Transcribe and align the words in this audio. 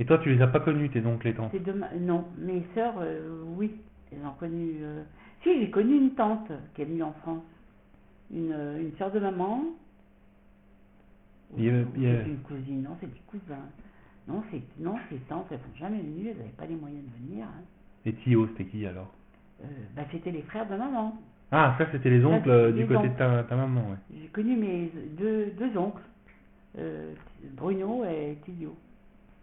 Et 0.00 0.04
toi, 0.06 0.18
tu 0.18 0.30
les 0.34 0.40
as 0.42 0.46
pas 0.48 0.60
connus, 0.60 0.88
tes 0.88 1.04
oncles 1.04 1.28
et 1.28 1.34
tantes 1.34 1.50
C'est 1.52 1.62
dema- 1.62 1.94
Non, 2.00 2.24
mes 2.38 2.62
sœurs, 2.74 2.94
euh, 3.00 3.42
oui, 3.56 3.70
elles 4.10 4.26
ont 4.26 4.32
connu. 4.32 4.78
euh, 4.80 5.02
Si, 5.42 5.60
j'ai 5.60 5.70
connu 5.70 5.94
une 5.94 6.14
tante 6.14 6.50
qui 6.74 6.82
est 6.82 6.84
venue 6.86 7.02
en 7.02 7.12
France. 7.12 7.42
Une, 8.34 8.50
euh, 8.52 8.80
une 8.80 8.92
sœur 8.96 9.10
de 9.12 9.20
maman. 9.20 9.64
Il 11.56 11.64
y 11.64 11.68
avait- 11.68 11.82
Ou 11.82 11.86
il 11.96 12.02
y 12.02 12.06
avait- 12.06 12.24
C'est 12.24 12.30
une 12.30 12.38
cousine, 12.38 12.82
non, 12.82 12.96
c'est 13.00 13.06
des 13.12 13.20
cousins. 13.26 13.66
Non, 14.28 14.42
c'est 14.50 14.62
non, 14.78 14.96
ces 15.10 15.16
tantes, 15.28 15.46
elles 15.50 15.58
sont 15.58 15.78
jamais 15.78 15.98
venues, 15.98 16.28
elles 16.28 16.36
n'avaient 16.36 16.48
pas 16.50 16.66
les 16.66 16.76
moyens 16.76 17.02
de 17.04 17.26
venir. 17.28 17.46
hein. 17.46 17.62
Et 18.06 18.12
Tio, 18.14 18.46
c'était 18.48 18.64
qui 18.66 18.86
alors 18.86 19.12
Euh, 19.62 19.66
bah, 19.94 20.02
c'était 20.10 20.30
les 20.30 20.40
frères 20.42 20.66
de 20.68 20.74
maman. 20.76 21.18
Ah, 21.52 21.74
ça, 21.76 21.86
c'était 21.92 22.08
les 22.08 22.24
oncles 22.24 22.44
c'était 22.44 22.72
les 22.72 22.84
du 22.84 22.86
côté 22.86 23.08
de 23.08 23.14
ta, 23.14 23.42
ta 23.44 23.56
maman, 23.56 23.80
ouais. 23.90 23.96
J'ai 24.18 24.28
connu 24.28 24.56
mes 24.56 24.90
deux, 25.18 25.50
deux 25.58 25.76
oncles, 25.76 26.00
euh, 26.78 27.12
Bruno 27.54 28.04
et 28.04 28.38
Tilio. 28.44 28.74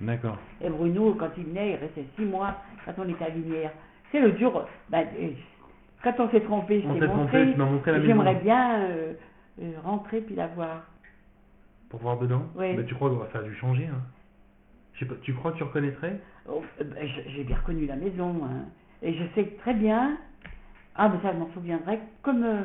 D'accord. 0.00 0.38
Et 0.60 0.68
Bruno, 0.70 1.14
quand 1.14 1.30
il 1.36 1.44
venait, 1.44 1.72
il 1.72 1.76
restait 1.76 2.04
six 2.16 2.24
mois 2.24 2.54
quand 2.84 2.92
on 2.98 3.08
était 3.08 3.24
à 3.24 3.28
Lumière. 3.30 3.72
C'est 4.12 4.20
le 4.20 4.32
dur. 4.32 4.66
bah, 4.88 4.98
euh, 5.00 5.30
quand 6.02 6.14
on 6.20 6.30
s'est 6.30 6.40
trompé, 6.42 6.80
je 6.80 6.88
t'ai 6.92 7.06
montré. 7.06 7.44
montré 7.56 7.92
la. 7.92 8.00
J'aimerais 8.06 8.34
bien 8.36 8.80
euh, 8.82 9.12
euh, 9.60 9.72
rentrer 9.82 10.20
puis 10.20 10.34
la 10.36 10.46
voir. 10.48 10.84
Pour 11.88 12.00
voir 12.00 12.18
dedans? 12.18 12.42
Oui. 12.54 12.74
Bah, 12.76 12.82
tu 12.86 12.94
crois 12.94 13.10
que 13.10 13.32
ça 13.32 13.40
a 13.40 13.42
dû 13.42 13.54
changer, 13.56 13.86
hein? 13.86 14.00
Je 14.94 15.00
sais 15.00 15.06
pas, 15.06 15.14
tu 15.22 15.34
crois 15.34 15.52
que 15.52 15.58
tu 15.58 15.64
reconnaîtrais? 15.64 16.20
Oh, 16.48 16.62
bah, 16.78 16.96
J'ai 17.34 17.44
bien 17.44 17.56
reconnu 17.56 17.86
la 17.86 17.96
maison. 17.96 18.36
hein. 18.44 18.66
Et 19.02 19.14
je 19.14 19.24
sais 19.34 19.44
très 19.60 19.74
bien. 19.74 20.16
Ah, 20.94 21.08
mais 21.08 21.20
ça, 21.22 21.32
je 21.32 21.38
m'en 21.38 21.50
souviendrai. 21.52 21.98
Comme 22.22 22.44
euh, 22.44 22.62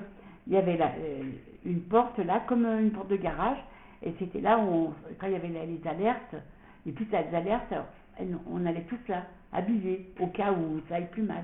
il 0.47 0.53
y 0.53 0.57
avait 0.57 0.79
euh, 0.81 1.23
une 1.65 1.81
porte 1.81 2.17
là, 2.19 2.41
comme 2.47 2.65
une 2.65 2.91
porte 2.91 3.09
de 3.09 3.15
garage. 3.15 3.57
Et 4.03 4.13
c'était 4.19 4.41
là 4.41 4.57
où, 4.59 4.61
on- 4.61 4.93
quand 5.19 5.27
il 5.27 5.33
y 5.33 5.35
avait 5.35 5.47
les 5.47 5.87
alertes, 5.87 6.35
les 6.85 6.91
petites 6.91 7.13
alertes, 7.13 7.73
elles- 8.19 8.37
on 8.51 8.65
allait 8.65 8.81
tous 8.83 8.99
là, 9.07 9.23
habillés, 9.51 10.11
au 10.19 10.27
cas 10.27 10.51
où 10.51 10.79
ça 10.89 10.95
aille 10.95 11.09
plus 11.09 11.23
mal. 11.23 11.43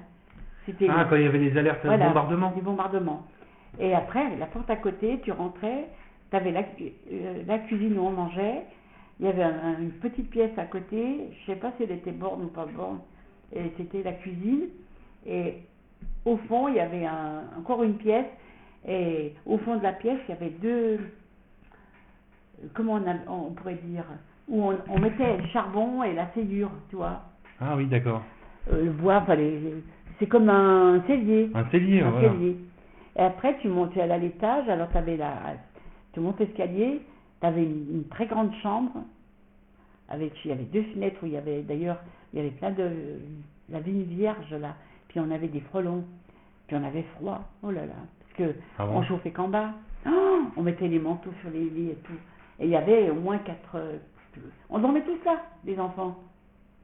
C'était 0.66 0.88
Ah, 0.90 1.06
quand 1.10 1.16
il 1.16 1.24
y 1.24 1.28
avait 1.28 1.38
les 1.40 1.58
alertes 1.58 1.82
de 1.84 1.88
Voilà, 1.88 2.08
bombardement 2.08 2.52
Des 2.52 2.62
bombardements. 2.62 3.26
Et 3.80 3.94
après, 3.94 4.36
la 4.38 4.46
porte 4.48 4.70
à 4.70 4.76
côté, 4.76 5.20
tu 5.24 5.32
rentrais, 5.32 5.88
tu 6.30 6.36
avais 6.36 6.52
la, 6.52 6.62
euh, 7.12 7.44
la 7.48 7.60
cuisine 7.60 7.98
où 7.98 8.02
on 8.04 8.12
mangeait, 8.12 8.64
il 9.20 9.26
y 9.26 9.30
avait 9.30 9.44
un- 9.44 9.60
un- 9.64 9.80
une 9.80 9.92
petite 9.92 10.30
pièce 10.30 10.58
à 10.58 10.66
côté, 10.66 11.30
je 11.42 11.46
sais 11.52 11.58
pas 11.60 11.72
si 11.78 11.84
elle 11.84 11.92
était 11.92 12.12
borne 12.12 12.44
ou 12.44 12.48
pas 12.48 12.66
borne, 12.66 13.00
et 13.56 13.72
c'était 13.78 14.04
la 14.04 14.14
cuisine. 14.14 14.68
Et 15.26 15.56
au 16.26 16.38
fond, 16.38 16.68
il 16.68 16.76
y 16.76 16.80
avait 16.80 17.06
un- 17.06 17.44
encore 17.58 17.84
une 17.84 17.96
pièce, 17.96 18.26
et 18.88 19.34
au 19.46 19.58
fond 19.60 19.78
de 19.78 19.84
la 19.84 19.94
pièce, 19.94 20.20
il 20.28 20.32
y 20.32 20.38
avait 20.38 20.50
deux, 20.50 21.00
comment 22.74 22.94
on, 22.94 23.08
a- 23.10 23.30
on 23.32 23.52
pourrait 23.52 23.80
dire, 23.84 24.06
où 24.50 24.64
on, 24.64 24.78
on 24.90 25.00
mettait 25.00 25.38
le 25.38 25.48
charbon 25.48 26.04
et 26.04 26.14
la 26.14 26.28
cellure, 26.34 26.72
tu 26.90 26.96
vois. 26.96 27.22
Ah 27.62 27.76
oui, 27.76 27.86
d'accord. 27.86 28.22
Euh, 28.72 28.86
le 28.86 28.92
bois, 28.92 29.22
fallait, 29.22 29.60
c'est 30.20 30.28
comme 30.28 30.50
un 30.50 31.02
cellier. 31.08 31.50
Un 31.54 31.70
cellier, 31.70 32.02
Un 32.02 32.10
voilà. 32.12 32.30
cellier. 32.30 32.58
Et 33.18 33.22
après, 33.22 33.58
tu 33.60 33.68
montais 33.68 34.02
à 34.02 34.18
l'étage, 34.18 34.68
alors 34.70 34.90
tu 34.92 34.98
avais 34.98 35.18
la. 35.18 35.34
Tu 36.14 36.20
montes 36.20 36.40
l'escalier, 36.40 37.02
tu 37.42 37.46
avais 37.48 37.64
une, 37.64 37.86
une 37.94 38.08
très 38.08 38.26
grande 38.26 38.52
chambre, 38.64 38.92
avec, 40.10 40.34
il 40.44 40.50
y 40.50 40.52
avait 40.54 40.64
deux 40.64 40.84
fenêtres 40.94 41.18
où 41.22 41.26
il 41.28 41.34
y 41.34 41.38
avait 41.38 41.62
d'ailleurs, 41.62 41.98
il 42.34 42.38
y 42.38 42.40
avait 42.42 42.52
plein 42.52 42.72
de. 42.72 42.90
La 43.72 43.80
vigne 43.80 44.02
vierge 44.04 44.52
là, 44.60 44.76
puis 45.10 45.20
on 45.20 45.30
avait 45.30 45.48
des 45.48 45.60
frelons, 45.60 46.04
puis 46.68 46.76
on 46.76 46.84
avait 46.84 47.06
froid, 47.18 47.42
oh 47.62 47.70
là 47.70 47.86
là, 47.86 47.94
parce 48.20 48.34
que 48.52 48.56
Ah 48.80 48.88
bon 48.88 48.98
on 48.98 49.04
chauffait 49.04 49.30
qu'en 49.30 49.48
bas. 49.48 49.74
Oh, 50.08 50.40
on 50.58 50.64
mettait 50.64 50.88
les 50.88 50.98
manteaux 50.98 51.30
sur 51.42 51.52
les 51.52 51.66
lits 51.70 51.90
et 51.92 51.98
tout. 52.04 52.14
Et 52.60 52.64
il 52.66 52.70
y 52.72 52.76
avait 52.76 53.10
au 53.12 53.16
moins 53.16 53.38
quatre. 53.40 53.78
Euh, 54.46 54.50
On 54.70 54.80
dormait 54.80 55.02
tous 55.04 55.24
là, 55.26 55.44
les 55.66 55.80
enfants. 55.80 56.18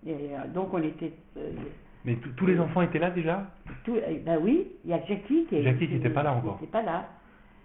Et 0.06 0.12
euh, 0.14 0.48
donc 0.54 0.74
on 0.74 0.82
était. 0.84 1.14
euh, 1.38 1.52
Mais 2.06 2.18
tous 2.38 2.46
les 2.46 2.60
enfants 2.60 2.82
étaient 2.82 3.00
là 3.00 3.10
déjà? 3.10 3.48
Tout, 3.84 3.96
eh 4.08 4.16
ben 4.20 4.38
oui, 4.42 4.68
il 4.84 4.92
y 4.92 4.94
a 4.94 5.04
Jackie 5.06 5.46
qui 5.50 5.64
Jackie 5.64 5.88
qui 5.88 5.96
était 5.96 6.10
pas 6.10 6.24
là 6.24 6.34
encore. 6.34 6.58
qui 6.60 6.66
était 6.66 6.72
pas 6.72 6.84
là. 6.84 7.08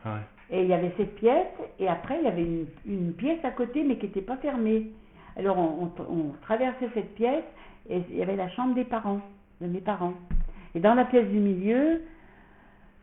Ah 0.04 0.14
ouais. 0.14 0.20
Et 0.58 0.62
il 0.62 0.68
y 0.68 0.72
avait 0.72 0.92
cette 0.96 1.14
pièce, 1.16 1.46
et 1.78 1.86
après 1.86 2.18
il 2.18 2.24
y 2.24 2.28
avait 2.28 2.42
une, 2.42 2.66
une 2.86 3.12
pièce 3.12 3.44
à 3.44 3.50
côté, 3.50 3.84
mais 3.84 3.96
qui 3.98 4.06
n'était 4.06 4.20
pas 4.22 4.36
fermée. 4.38 4.90
Alors 5.36 5.58
on, 5.58 5.84
on- 5.98 6.12
on 6.12 6.32
traversait 6.42 6.88
cette 6.94 7.14
pièce, 7.14 7.44
et 7.88 8.00
il 8.10 8.16
y 8.16 8.22
avait 8.22 8.36
la 8.36 8.48
chambre 8.50 8.74
des 8.74 8.84
parents, 8.84 9.20
de 9.60 9.66
mes 9.68 9.80
parents. 9.80 10.14
Et 10.74 10.80
dans 10.80 10.94
la 10.94 11.04
pièce 11.04 11.28
du 11.28 11.38
milieu, 11.38 12.00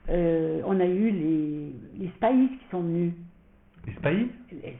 euh, 0.09 0.61
on 0.66 0.79
a 0.79 0.85
eu 0.85 1.11
les, 1.11 1.72
les 2.00 2.07
Spaïs 2.16 2.50
qui 2.50 2.66
sont 2.72 2.81
venus. 2.81 3.13
Les 3.87 4.75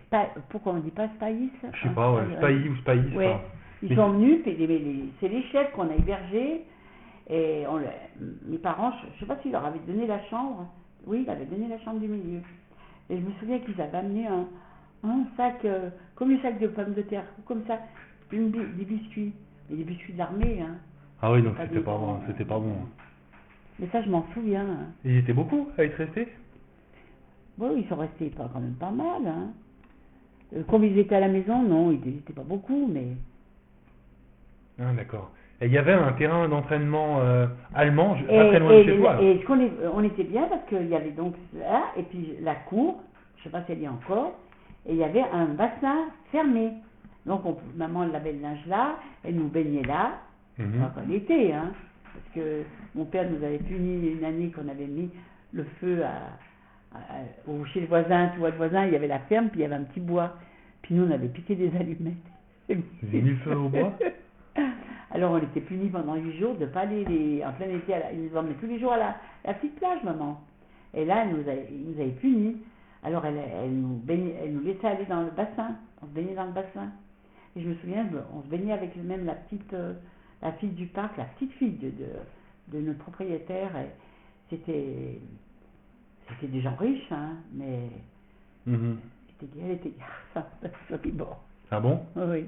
pourquoi 0.50 0.74
on 0.74 0.80
dit 0.80 0.92
pas 0.92 1.08
Spaïs 1.16 1.50
Je 1.74 1.82
sais 1.88 1.94
pas, 1.94 2.14
ouais, 2.14 2.22
ou 2.70 2.76
Spahis. 2.78 3.16
Ouais. 3.16 3.36
Ils 3.84 3.90
Mais- 3.90 3.96
sont 3.96 4.12
venus, 4.12 4.40
c'est 4.44 5.28
les 5.28 5.44
chefs 5.52 5.72
qu'on 5.74 5.90
a 5.90 5.96
hébergés. 5.96 6.62
Et 7.30 7.66
on, 7.68 7.80
mes 8.50 8.58
parents, 8.58 8.92
je 9.02 9.08
ne 9.08 9.20
sais 9.20 9.26
pas 9.26 9.38
s'ils 9.42 9.52
leur 9.52 9.66
avaient 9.66 9.80
donné 9.86 10.08
la 10.08 10.24
chambre. 10.26 10.68
Oui, 11.06 11.24
ils 11.26 11.30
avaient 11.30 11.46
donné 11.46 11.68
la 11.68 11.80
chambre 11.80 12.00
du 12.00 12.08
milieu. 12.08 12.40
Et 13.10 13.18
je 13.18 13.22
me 13.22 13.32
souviens 13.40 13.60
qu'ils 13.60 13.80
avaient 13.82 13.98
amené 13.98 14.28
un, 14.28 14.46
un 15.04 15.24
sac, 15.36 15.64
euh, 15.66 15.90
comme 16.16 16.32
le 16.32 16.40
sac 16.40 16.60
de 16.60 16.68
pommes 16.68 16.94
de 16.94 17.02
terre, 17.02 17.26
comme 17.46 17.64
ça, 17.68 17.80
une 18.32 18.52
des 18.52 18.86
biscuits. 18.86 19.34
Mais 19.70 19.78
des 19.78 19.84
biscuits 19.84 20.14
de 20.14 20.18
l'armée, 20.18 20.62
hein. 20.62 20.76
Ah 21.22 21.32
oui, 21.32 21.42
donc 21.42 21.56
Pas 21.56 21.64
c'était 21.64 21.76
des 21.76 21.82
pas 21.82 21.98
bon, 21.98 22.20
c'était 22.28 22.46
pas 22.46 22.60
bon. 22.60 22.76
Mais 23.80 23.88
ça, 23.92 24.02
je 24.02 24.10
m'en 24.10 24.26
souviens. 24.34 24.62
hein. 24.66 24.86
Ils 25.04 25.18
étaient 25.18 25.34
beaucoup 25.34 25.68
à 25.78 25.84
être 25.84 25.96
restés? 25.96 26.28
Bon, 27.58 27.76
ils 27.76 27.88
sont 27.88 27.96
restés 27.96 28.30
pas, 28.30 28.50
quand 28.54 28.60
même 28.60 28.76
pas 28.76 28.92
mal. 28.92 29.26
Hein. 29.28 29.48
Euh, 30.56 30.64
Comme 30.70 30.84
ils 30.84 30.98
étaient 31.00 31.16
à 31.16 31.20
la 31.22 31.28
maison, 31.28 31.62
non, 31.64 31.92
ils 31.92 32.00
n'étaient 32.00 32.34
pas 32.34 32.44
beaucoup, 32.44 32.88
mais 32.92 33.08
Ah 34.80 34.94
d'accord. 34.96 35.32
Et 35.60 35.66
il 35.66 35.72
y 35.72 35.78
avait 35.80 35.94
un 35.94 36.14
terrain 36.14 36.48
d'entraînement 36.48 37.20
euh, 37.22 37.48
allemand, 37.74 38.16
je- 38.16 38.26
Et, 38.26 38.38
pas 38.38 38.48
très 38.50 38.60
loin 38.60 38.70
de 38.70 38.76
et 38.76 38.84
chez 38.86 38.92
les- 38.92 38.98
toi. 39.00 39.22
et 39.22 39.40
qu'on 39.44 39.60
est- 39.60 39.72
on 39.92 40.04
était 40.04 40.24
bien 40.24 40.44
parce 40.48 40.64
qu'il 40.70 40.88
y 40.88 40.96
avait 40.96 41.10
donc 41.12 41.34
là, 41.58 41.86
et 41.98 42.04
puis 42.04 42.36
la 42.42 42.54
cour, 42.54 43.02
je 43.38 43.44
sais 43.46 43.50
pas 43.50 43.64
si 43.64 43.72
elle 43.72 43.80
y 43.80 43.86
est 43.86 43.90
encore, 43.90 44.34
et 44.86 44.92
il 44.92 44.98
y 44.98 45.04
avait 45.04 45.24
un 45.34 45.46
bassin 45.48 46.06
fermé. 46.32 46.74
Donc 47.26 47.44
on, 47.46 47.58
maman 47.76 48.06
lavait 48.06 48.34
le 48.34 48.40
linge 48.42 48.66
là, 48.68 48.98
elle 49.24 49.36
nous 49.36 49.48
baignait 49.48 49.82
là, 49.84 50.20
Mhm. 50.60 50.84
enfin, 50.86 51.02
l'été, 51.10 51.52
hein, 51.54 51.72
parce 52.14 52.36
que 52.36 52.62
mon 52.94 53.06
père 53.06 53.28
nous 53.30 53.44
avait 53.44 53.58
puni 53.58 54.12
une 54.12 54.24
année 54.24 54.52
qu'on 54.52 54.68
avait 54.70 54.86
mis 54.86 55.10
le 55.54 55.64
feu 55.82 56.04
à, 56.06 56.38
à- 57.10 57.50
au- 57.52 57.66
chez 57.66 57.82
le 57.82 57.88
voisin, 57.88 58.30
tu 58.34 58.40
vois 58.40 58.50
le 58.52 58.58
voisin, 58.58 58.86
il 58.86 58.94
y 58.94 58.96
avait 58.96 59.08
la 59.08 59.20
ferme, 59.20 59.50
puis 59.50 59.60
il 59.60 59.64
y 59.64 59.66
avait 59.66 59.76
un 59.76 59.84
petit 59.84 60.00
bois, 60.00 60.36
puis 60.82 60.96
nous 60.96 61.06
on 61.08 61.12
avait 61.12 61.28
piqué 61.28 61.56
des 61.56 61.72
allumettes. 61.76 62.16
Vous 62.70 63.08
avez 63.08 63.22
mis 63.22 63.36
feu 63.38 63.56
au 63.56 63.70
bois? 63.70 63.94
Alors 65.12 65.32
on 65.32 65.38
était 65.38 65.62
punis 65.62 65.90
pendant 65.90 66.16
huit 66.16 66.38
jours 66.38 66.56
de 66.56 66.66
pas 66.66 66.82
aller 66.82 67.06
les, 67.06 67.44
en 67.46 67.54
plein 67.54 67.70
été, 67.70 67.94
à 67.94 68.00
la, 68.00 68.12
ils 68.12 68.24
nous 68.26 68.36
emmenaient 68.38 68.56
tous 68.60 68.68
les 68.68 68.80
jours 68.80 68.92
à 68.94 68.98
la, 68.98 69.16
la 69.46 69.54
petite 69.54 69.76
plage, 69.76 70.04
maman. 70.04 70.42
Et 70.94 71.06
là, 71.06 71.24
elle 71.24 71.36
nous 71.38 71.48
avait, 71.48 71.68
ils 71.72 71.92
nous 71.92 72.00
avait 72.02 72.12
punis. 72.12 72.58
Alors 73.04 73.26
elle, 73.26 73.38
elle, 73.38 73.72
nous 73.74 74.02
baignait- 74.04 74.36
elle 74.44 74.54
nous 74.54 74.64
laissait 74.64 74.88
aller 74.88 75.06
dans 75.06 75.22
le 75.22 75.32
bassin. 75.32 75.76
On 76.02 76.08
se 76.08 76.12
baignait 76.12 76.34
dans 76.36 76.46
le 76.46 76.52
bassin. 76.52 76.92
Et 77.56 77.62
je 77.62 77.70
me 77.70 77.76
souviens, 77.76 78.06
on 78.36 78.42
se 78.44 78.48
baignait 78.48 78.74
avec 78.74 78.96
même 78.98 79.26
la 79.26 79.34
petite, 79.36 79.72
euh, 79.74 79.94
la 80.42 80.52
fille 80.54 80.70
du 80.72 80.88
parc, 80.88 81.18
la 81.18 81.24
petite 81.26 81.54
fille 81.54 81.78
de, 81.78 81.90
de, 81.90 82.78
de 82.78 82.86
notre 82.86 83.00
propriétaire. 83.00 83.70
C'était, 84.50 85.20
c'était 86.30 86.48
des 86.52 86.62
gens 86.62 86.76
riches, 86.76 87.12
hein, 87.12 87.36
mais 87.54 87.90
Mhm. 88.66 89.00
c'était, 89.40 89.60
elle 89.62 89.72
était 89.72 89.94
garçon. 90.34 90.48
Ah 91.72 91.80
bon? 91.80 92.00
Oui. 92.16 92.46